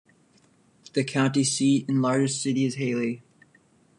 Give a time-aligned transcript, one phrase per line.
[0.93, 3.21] The county seat and largest city is Hailey.